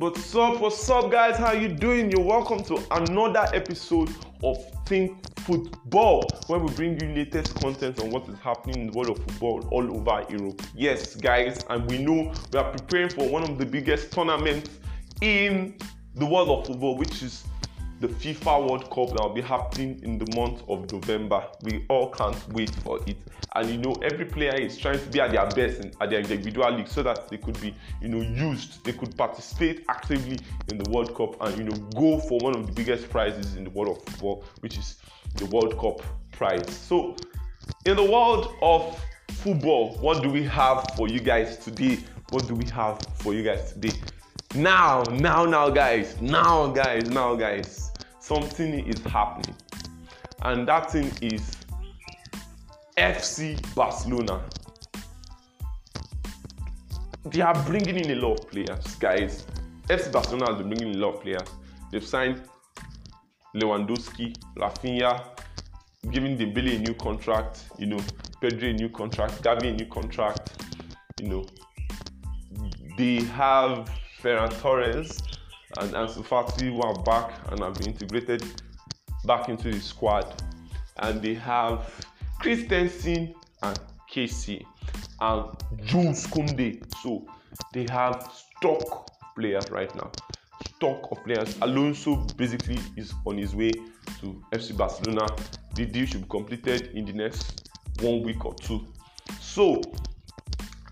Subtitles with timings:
[0.00, 1.36] But sup, what's up, guys?
[1.36, 2.08] How you doing?
[2.08, 4.08] You're welcome to another episode
[4.44, 8.92] of Think Football, where we bring you latest content on what is happening in the
[8.92, 10.62] world of football all over Europe.
[10.76, 14.70] Yes, guys, and we know we are preparing for one of the biggest tournaments
[15.20, 15.76] in
[16.14, 17.44] the world of football, which is
[18.00, 21.44] the FIFA World Cup that will be happening in the month of November.
[21.62, 23.16] We all can't wait for it.
[23.56, 26.20] And you know, every player is trying to be at their best in, at their
[26.20, 28.84] individual league so that they could be, you know, used.
[28.84, 30.38] They could participate actively
[30.68, 33.64] in the World Cup and you know go for one of the biggest prizes in
[33.64, 35.00] the world of football, which is
[35.34, 36.68] the World Cup prize.
[36.70, 37.16] So,
[37.84, 41.98] in the world of football, what do we have for you guys today?
[42.30, 43.98] What do we have for you guys today?
[44.54, 47.87] Now, now, now, guys, now, guys, now, guys
[48.28, 49.56] something is happening
[50.42, 51.56] and that thing is
[52.98, 54.42] FC Barcelona.
[57.24, 59.46] They are bringing in a lot of players, guys.
[59.88, 61.48] FC Barcelona has been bringing in a lot of players.
[61.90, 62.42] They've signed
[63.56, 65.24] Lewandowski, Raphinha,
[66.10, 68.00] giving Dembele a new contract, you know,
[68.42, 70.62] Pedri a new contract, Gavi a new contract,
[71.20, 71.46] you know.
[72.98, 73.90] They have
[74.22, 75.18] Ferran Torres,
[75.76, 78.44] and Ansu Fati who are back and have been integrated
[79.24, 80.42] back into the squad.
[80.96, 82.06] And they have
[82.40, 83.78] Christensen and
[84.10, 84.64] Kessie
[85.20, 85.44] and
[85.84, 86.82] Jules Koundé.
[87.02, 87.26] So
[87.72, 90.10] they have stock players right now.
[90.76, 91.56] Stock of players.
[91.60, 93.70] Alonso basically is on his way
[94.20, 95.26] to FC Barcelona.
[95.74, 98.86] The deal should be completed in the next one week or two.
[99.40, 99.80] So,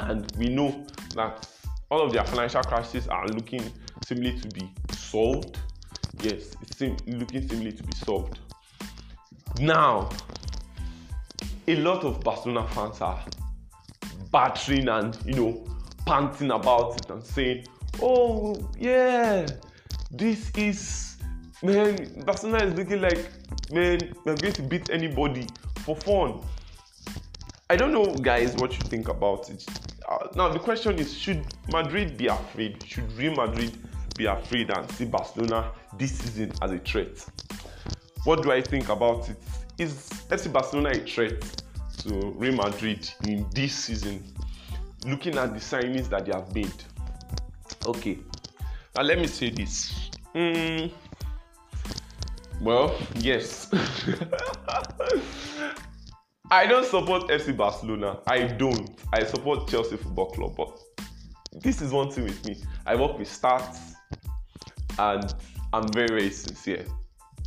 [0.00, 1.48] and we know that
[1.90, 3.62] all of their financial crises are looking
[4.04, 5.58] seemingly to be solved.
[6.22, 8.38] Yes, it's seem, looking seemingly to be solved.
[9.60, 10.10] Now,
[11.68, 13.22] a lot of Barcelona fans are
[14.30, 15.64] battering and you know
[16.06, 17.66] panting about it and saying,
[18.02, 19.46] "Oh yeah,
[20.10, 21.16] this is
[21.62, 23.18] man, Barcelona is looking like
[23.72, 25.46] man, we're going to beat anybody
[25.84, 26.40] for fun."
[27.68, 29.64] I don't know, guys, what you think about it.
[30.16, 32.82] Uh, now the question is: Should Madrid be afraid?
[32.86, 33.76] Should Real Madrid
[34.16, 37.24] be afraid and see Barcelona this season as a threat.
[38.24, 39.36] What do I think about it?
[39.78, 41.42] Is FC Barcelona a threat
[41.98, 44.24] to Real Madrid in this season?
[45.04, 46.72] Looking at the signings that they have made.
[47.84, 48.18] Okay,
[48.96, 50.10] now let me say this.
[50.34, 50.90] Mm,
[52.60, 53.70] well, yes.
[56.50, 58.18] I don't support FC Barcelona.
[58.26, 58.90] I don't.
[59.12, 60.56] I support Chelsea Football Club.
[60.56, 60.78] But
[61.60, 62.62] this is one thing with me.
[62.86, 63.94] I work with stats
[64.98, 65.34] and
[65.72, 66.84] I'm very, very sincere.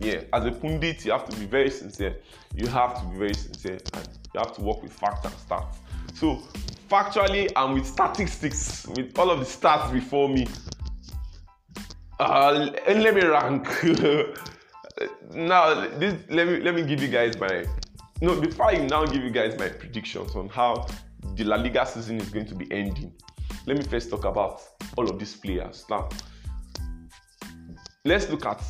[0.00, 2.16] Yeah, as a pundit, you have to be very sincere.
[2.54, 5.76] You have to be very sincere and you have to work with facts and stats.
[6.14, 6.42] So,
[6.90, 10.46] factually and with statistics, with all of the stats before me,
[12.18, 13.66] uh, let me rank.
[15.32, 17.64] now, this, let me let me give you guys my
[18.20, 18.40] no.
[18.40, 20.86] Before I now give you guys my predictions on how
[21.34, 23.12] the La Liga season is going to be ending,
[23.66, 24.62] let me first talk about
[24.96, 25.84] all of these players.
[25.90, 26.08] Now,
[28.04, 28.62] let's look at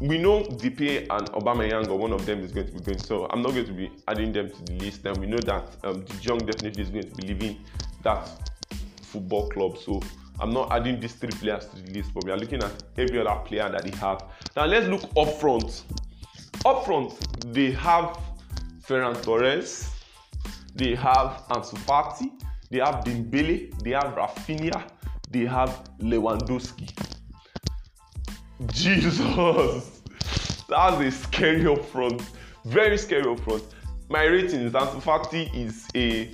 [0.00, 2.98] we know Depay and Aubameyang or one of them is going to be going.
[2.98, 5.06] So I'm not going to be adding them to the list.
[5.06, 7.60] And we know that um, De Jong definitely is going to be leaving
[8.02, 8.28] that
[9.02, 9.78] football club.
[9.78, 10.02] So
[10.40, 13.18] I'm not adding these three players to the list, but we are looking at every
[13.20, 14.24] other player that they have.
[14.56, 15.84] Now let's look up front.
[16.66, 17.14] Up front,
[17.54, 18.18] they have
[18.86, 19.90] Ferran Torres,
[20.74, 22.30] they have Ansu Fati,
[22.70, 24.90] they have Dembele, they have Raphinha,
[25.30, 26.90] they have Lewandowski.
[28.66, 29.18] Jesus,
[30.68, 32.22] that's a scary up front.
[32.66, 33.64] Very scary up front.
[34.08, 36.30] My rating is Ansu Fati is a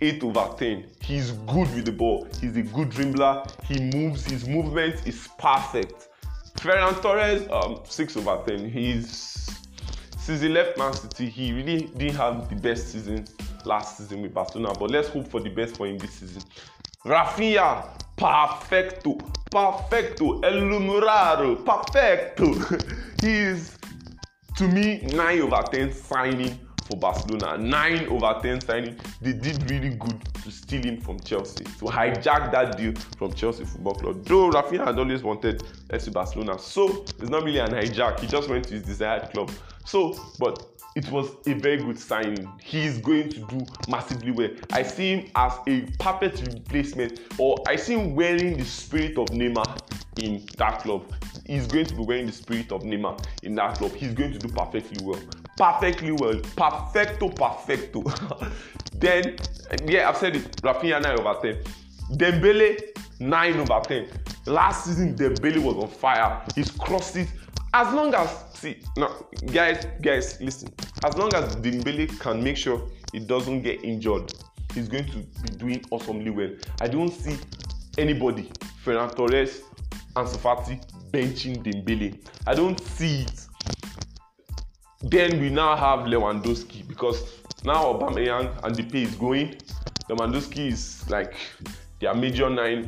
[0.00, 0.84] 8 over 10.
[1.00, 2.26] He's good with the ball.
[2.40, 3.48] He's a good dribbler.
[3.64, 4.24] He moves.
[4.24, 6.08] His movement is perfect.
[6.56, 8.68] Ferran Torres, um, 6 over 10.
[8.68, 9.48] He's
[10.28, 13.26] since he left Man City, he really didn't have the best season
[13.64, 14.78] last season with Barcelona.
[14.78, 16.42] But let's hope for the best for him this season.
[17.02, 19.16] Rafinha, perfecto,
[19.50, 22.52] perfecto, el perfecto.
[23.22, 23.78] He's
[24.58, 27.56] to me 9 over 10 signing for Barcelona.
[27.56, 28.96] 9 over 10 signing.
[29.22, 33.64] They did really good to steal him from Chelsea, to hijack that deal from Chelsea
[33.64, 34.24] Football Club.
[34.26, 38.20] Though Rafinha had always wanted FC Barcelona, so it's not really an hijack.
[38.20, 39.50] He just went to his desired club.
[39.88, 42.46] So, but it was a very good signing.
[42.62, 44.50] He is going to do massively well.
[44.70, 49.28] I see him as a perfect replacement, or I see him wearing the spirit of
[49.28, 49.80] Neymar
[50.22, 51.10] in that club.
[51.46, 53.92] He's going to be wearing the spirit of Neymar in that club.
[53.94, 55.22] He's going to do perfectly well.
[55.56, 56.38] Perfectly well.
[56.54, 58.02] Perfecto, perfecto.
[58.92, 59.38] then,
[59.86, 60.52] yeah, I've said it.
[60.60, 61.62] Raphinha 9 over 10.
[62.18, 62.78] Dembele
[63.20, 64.06] 9 over 10.
[64.44, 66.42] Last season, Dembele was on fire.
[66.54, 67.28] His crosses,
[67.74, 69.14] as long as see now,
[69.52, 70.68] guys, guys, listen.
[71.04, 74.32] As long as Dembele can make sure he doesn't get injured,
[74.74, 76.50] he's going to be doing awesomely well.
[76.80, 77.36] I don't see
[77.96, 78.50] anybody,
[78.84, 79.62] Ferran Torres,
[80.16, 80.80] and Safati
[81.10, 82.18] benching Dembele.
[82.46, 83.46] I don't see it.
[85.02, 87.22] Then we now have Lewandowski because
[87.64, 89.56] now Aubameyang and the pay is going.
[90.10, 91.34] Lewandowski is like
[92.00, 92.86] their major nine,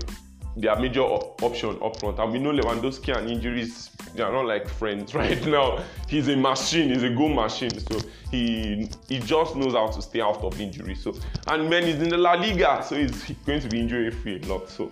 [0.56, 2.18] their major op- option up front.
[2.18, 5.82] And we know Lewandowski and injuries, they are not like friends right now.
[6.08, 7.78] He's a machine, he's a goal machine.
[7.78, 8.00] So
[8.30, 10.94] he he just knows how to stay out of injury.
[10.94, 11.14] So
[11.46, 14.46] and man, he's in the La Liga, so he's going to be injury free a
[14.46, 14.68] lot.
[14.68, 14.90] So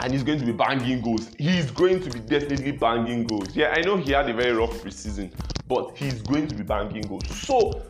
[0.00, 1.30] and he's going to be banging goals.
[1.38, 3.54] He's going to be definitely banging goals.
[3.56, 5.30] Yeah, I know he had a very rough preseason,
[5.68, 7.26] but he's going to be banging goals.
[7.34, 7.82] So,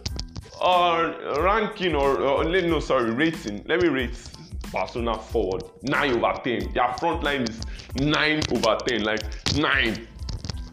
[0.60, 3.64] uh, ranking or, or no, sorry, rating.
[3.66, 4.16] Let me rate
[4.72, 6.72] Barcelona forward nine over ten.
[6.72, 7.60] Their front line is
[7.96, 9.22] nine over ten, like
[9.56, 10.06] nine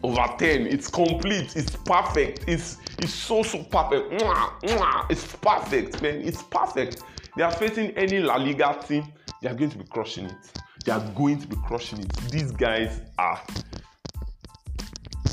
[0.02, 0.66] over ten.
[0.66, 1.56] It's complete.
[1.56, 2.44] It's perfect.
[2.46, 4.10] It's it's so so perfect.
[4.12, 5.10] Mwah, mwah.
[5.10, 6.20] It's perfect, man.
[6.22, 7.02] It's perfect.
[7.36, 9.12] They are facing any La Liga team,
[9.42, 10.36] they are going to be crushing it.
[10.84, 12.14] They are going to be crushing it.
[12.30, 13.40] These guys are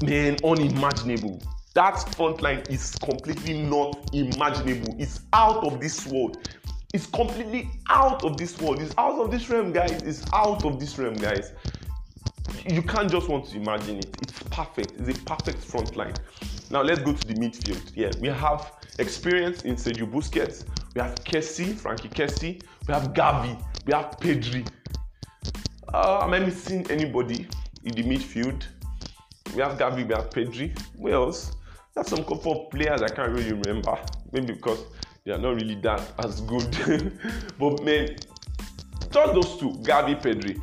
[0.01, 1.41] man unimaginable.
[1.73, 4.95] That front line is completely not imaginable.
[4.99, 6.37] It's out of this world.
[6.93, 8.81] It's completely out of this world.
[8.81, 10.01] It's out of this realm, guys.
[10.03, 11.53] It's out of this realm, guys.
[12.67, 14.15] You can't just want to imagine it.
[14.21, 14.93] It's perfect.
[14.99, 16.13] It's a perfect front line.
[16.69, 17.91] Now let's go to the midfield.
[17.95, 20.65] Yeah, we have experience in Sergio Busquets.
[20.93, 22.61] We have Kessie, Frankie Kessie.
[22.87, 23.61] We have Gavi.
[23.85, 24.67] We have Pedri.
[25.93, 27.47] Uh, am I missing anybody
[27.83, 28.63] in the midfield?
[29.55, 30.77] We have Gavi, we have Pedri.
[30.97, 31.53] Where else?
[31.93, 33.97] There's some couple of players I can't really remember.
[34.31, 34.85] Maybe because
[35.25, 37.19] they are not really that as good.
[37.59, 38.15] but man,
[39.11, 40.59] just those two, Gavi, Pedri,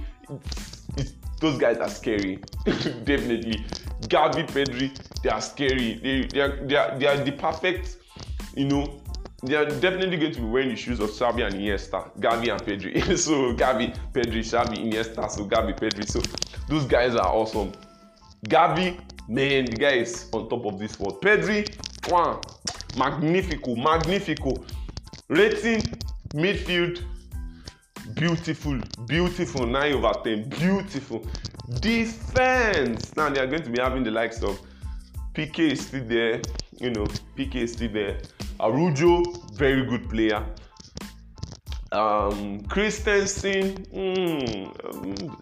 [1.41, 2.37] those guys are scary.
[2.65, 3.65] Definitely.
[4.03, 5.95] Gavi, Pedri, they are scary.
[6.03, 7.99] They, they, are, they, are, they are the perfect,
[8.57, 9.01] you know,
[9.45, 12.61] they are definitely going to be wearing the shoes of Xavi and Iniesta, Gavi and
[12.61, 13.17] Pedri.
[13.19, 16.09] so Gavi, Pedri, Xavi, Iniesta, so Gavi, Pedri.
[16.09, 16.21] So
[16.69, 17.71] those guys are awesome.
[18.49, 21.23] Gavi, man, the guy is on top of this world.
[21.23, 21.73] Pedri,
[22.11, 22.41] wow,
[22.97, 24.55] magnifico, magnifico.
[25.29, 25.83] Rating,
[26.35, 27.03] midfield,
[28.15, 31.27] beautiful, beautiful, 9 over 10, beautiful.
[31.81, 34.59] Defense, now they are going to be having the likes of
[35.35, 36.41] PK is still there,
[36.81, 37.05] you know,
[37.37, 38.19] PK is still there.
[38.61, 39.23] Araujo,
[39.55, 40.45] very good player.
[41.93, 45.37] Um, Christensen, mm, um,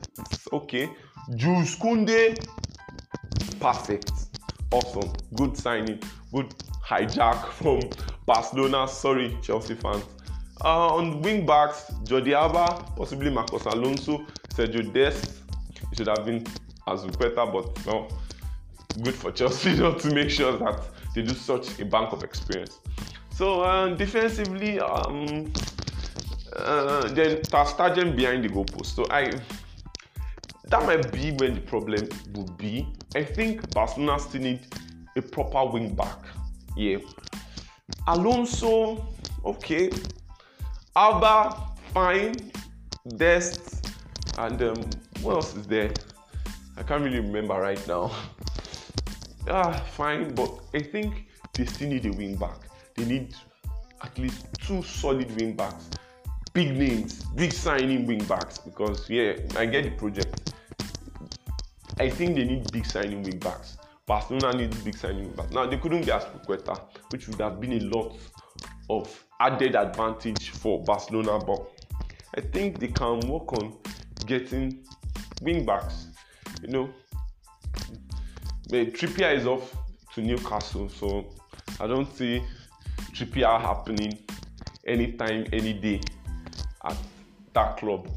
[0.52, 0.88] okay.
[1.34, 2.38] Jules Kounde,
[3.58, 4.10] perfect,
[4.72, 6.00] awesome, good signing,
[6.32, 6.54] good
[6.84, 7.80] hijack from
[8.26, 8.88] Barcelona.
[8.88, 10.04] Sorry, Chelsea fans.
[10.64, 15.42] Uh, on wing backs, Jordi Alba, possibly Marcos Alonso, Sergio Dest.
[15.92, 16.44] It should have been
[16.86, 18.08] Azpilicueta, but no,
[19.02, 20.80] good for Chelsea not to make sure that
[21.14, 22.78] they do such a bank of experience.
[23.30, 25.52] So uh, defensively, um,
[26.54, 28.94] uh, then Ter behind the goalpost.
[28.94, 29.30] So I
[30.68, 32.86] that might be where the problem would be.
[33.14, 34.60] I think Barcelona still need
[35.14, 36.18] a proper wing back.
[36.76, 36.98] Yeah.
[38.08, 39.06] Alonso,
[39.44, 39.90] okay.
[40.94, 41.56] Alba,
[41.92, 42.35] fine.
[43.16, 43.88] Dest,
[44.38, 44.90] and um,
[45.23, 45.92] what else is there?
[46.76, 48.11] I can't really remember right now.
[49.49, 52.58] ah, fine, but I think they still need a wing back.
[52.96, 53.35] They need
[54.02, 55.88] at least two solid wing backs,
[56.52, 58.58] big names, big signing wing backs.
[58.58, 60.46] Because yeah, I get the project.
[61.99, 63.79] I think they need big signing wing backs.
[64.07, 65.50] Barcelona needs big signing wing backs.
[65.53, 68.17] Now they couldn't get Azpilicueta, which would have been a lot
[68.91, 71.67] of added advantage for Barcelona, but
[72.37, 73.76] I think they can work on
[74.26, 74.85] getting
[75.43, 76.09] wing backs.
[76.62, 76.91] You know,
[78.69, 79.75] but Trippier is off
[80.15, 81.26] to Newcastle, so
[81.81, 82.43] I don't see
[83.12, 84.19] Trippier happening
[84.87, 86.00] anytime, any day
[86.85, 86.97] at
[87.55, 88.09] that club.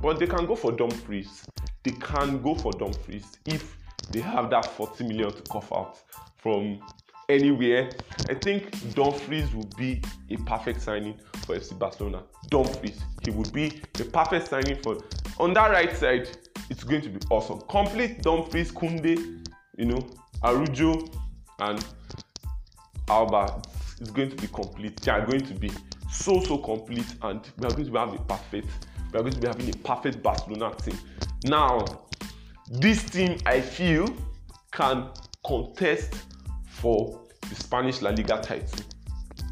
[0.00, 1.44] But they can go for Dumfries.
[1.86, 3.76] They can go for Dumfries if
[4.10, 5.98] they have that 40 million to cough out
[6.36, 6.80] from
[7.28, 7.90] anywhere.
[8.28, 11.14] I think Dumfries would be a perfect signing
[11.44, 12.24] for FC Barcelona.
[12.50, 14.98] Dumfries, he would be the perfect signing for.
[15.38, 16.28] On that right side,
[16.70, 17.60] it's going to be awesome.
[17.68, 19.46] Complete Dumfries, Kounde,
[19.78, 20.04] you know,
[20.42, 21.04] Araujo,
[21.60, 21.86] and
[23.08, 23.62] Alba
[24.00, 25.00] is going to be complete.
[25.02, 25.70] They are going to be
[26.10, 28.66] so so complete, and we are going to have a perfect.
[29.12, 30.98] We are going to be having a perfect Barcelona team.
[31.46, 31.84] Now,
[32.70, 34.08] this team I feel
[34.72, 35.08] can
[35.46, 36.14] contest
[36.66, 38.84] for the Spanish La Liga title.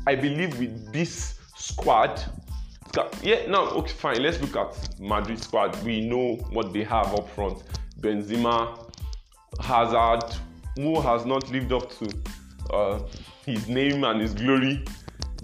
[0.07, 2.21] I believe with this squad
[3.23, 4.23] yeah, now okay, fine.
[4.23, 5.83] Let's look at Madrid squad.
[5.85, 7.63] We know what they have up front:
[8.01, 8.93] Benzema,
[9.61, 10.35] Hazard,
[10.77, 12.13] who has not lived up to
[12.73, 13.01] uh,
[13.47, 14.85] his name and his glory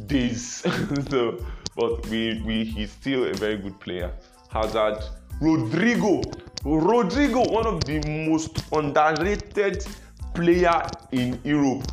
[0.07, 0.63] days.
[1.11, 1.45] so,
[1.77, 4.13] but we, we he's still a very good player.
[4.51, 5.03] Hazard,
[5.41, 6.23] Rodrygo,
[6.65, 7.99] Rodrygo, one of the
[8.29, 9.85] most underrated
[10.35, 11.91] player in Europe.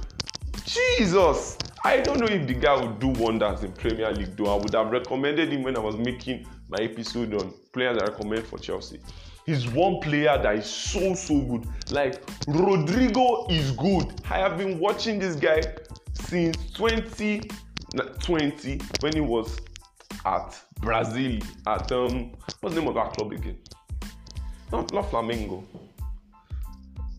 [0.65, 4.53] Jesus, I don't know if the guy would do wonders in Premier League though.
[4.53, 8.45] I would have recommended him when I was making my episode on players I recommend
[8.45, 8.99] for Chelsea.
[9.45, 11.65] He's one player that is so so good.
[11.89, 14.21] Like Rodrygo is good.
[14.29, 15.61] I have been watching this guy
[16.13, 19.57] since 2020 when he was
[20.25, 23.57] at Brazil at um what's the name of that club again?
[24.71, 25.63] Not not Flamengo.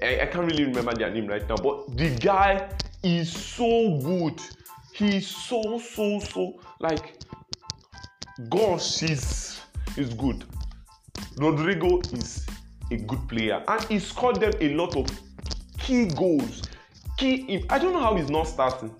[0.02, 2.68] I, I can't really remember their name right now, but the guy
[3.02, 4.40] is so good.
[4.92, 7.22] He's so so so like
[8.48, 9.60] gosh, he's
[9.96, 10.44] he's good.
[11.36, 12.46] Rodrygo is
[12.90, 15.06] a good player and he scored them a lot of
[15.78, 16.62] key goals.
[17.16, 18.94] Key, I don't know how he's not starting.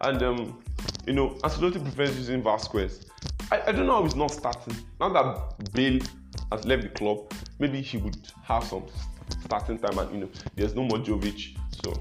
[0.00, 0.62] And um,
[1.06, 3.06] you know, Ancelotti prefers using Vasquez.
[3.50, 4.76] I, I don't know how he's not starting.
[5.00, 6.00] Now that Bale
[6.52, 8.84] has left the club, maybe he would have some
[9.44, 11.56] starting time and you know, there's no more Jovic.
[11.84, 11.92] So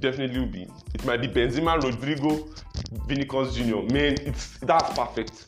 [0.00, 2.48] definitely will be it might be Benzema, Rodrygo,
[3.06, 3.92] Vinicius Jr.
[3.92, 5.46] Man, it's that's perfect.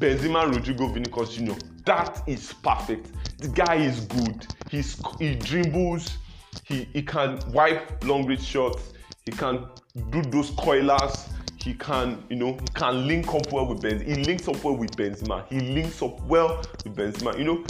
[0.00, 1.66] Benzema, Rodrygo, Vinicius Jr.
[1.84, 3.12] That is perfect.
[3.38, 4.46] The guy is good.
[4.70, 6.16] He's he dribbles.
[6.64, 8.92] He he can wipe long range shots.
[9.26, 9.66] He can
[10.10, 11.28] do those coilers.
[11.62, 14.04] He can, you know, he can link up well with Benzema.
[14.04, 15.46] He links up well with Benzema.
[15.48, 17.38] He links up well with Benzema.
[17.38, 17.64] You know,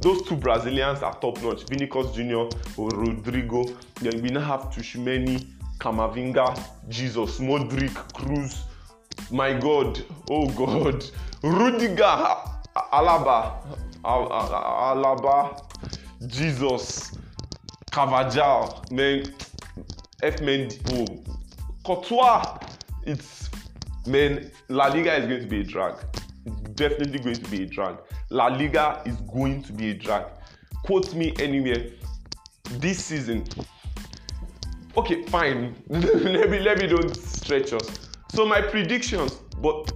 [0.00, 1.64] those two Brazilians are top notch.
[1.68, 2.48] Vinicius Jr.
[2.80, 3.76] or Rodrygo.
[3.96, 5.46] Then we now have Tchouameni,
[5.78, 6.58] Camavinga,
[6.88, 8.62] Jesus, Modric, Kroos.
[9.30, 11.04] My God, oh God,
[11.42, 12.36] Rudiger,
[12.92, 13.56] Alaba,
[14.02, 15.62] Alaba,
[16.26, 17.12] Jesus,
[17.92, 19.24] Carvajal, man,
[20.22, 21.22] F Mendy, oh,
[21.84, 22.69] Courtois.
[23.04, 23.50] It's
[24.06, 25.94] man, La Liga is going to be a drag.
[26.46, 27.96] It's definitely going to be a drag.
[28.30, 30.26] La Liga is going to be a drag.
[30.84, 31.86] Quote me anywhere.
[32.72, 33.44] This season.
[34.96, 35.74] Okay, fine.
[35.88, 38.10] let me let me don't stretch us.
[38.34, 39.90] So my predictions, but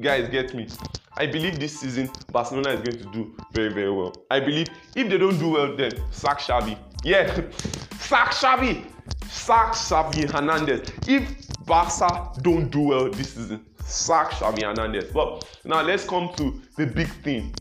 [0.00, 0.68] guys get me.
[1.16, 4.12] I believe this season Barcelona is going to do very very well.
[4.30, 6.78] I believe if they don't do well, then sack Xavi.
[7.04, 7.34] Yeah,
[7.98, 8.84] sack Xavi,
[9.28, 10.88] sack Xavi Hernandez.
[11.06, 15.12] If Barca don't do well this season, sack Xavi Hernandez.
[15.12, 17.54] But now let's come to the big thing.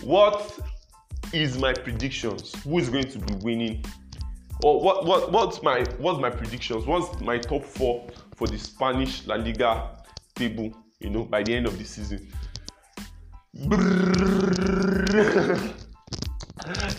[0.00, 0.58] What
[1.34, 2.54] is my predictions?
[2.64, 3.84] Who is going to be winning?
[4.64, 6.86] Or what what what's my what's my predictions?
[6.86, 9.90] What's my top four for the Spanish La Liga
[10.34, 10.72] table?
[10.98, 12.32] You know, by the end of the season.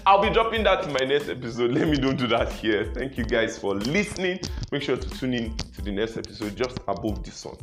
[0.06, 1.72] I'll be dropping that in my next episode.
[1.72, 2.92] Let me don't do that here.
[2.94, 4.40] Thank you guys for listening.
[4.72, 7.58] Make sure to tune in to the next episode just above this one.